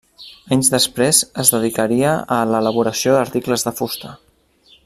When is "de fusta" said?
3.71-4.19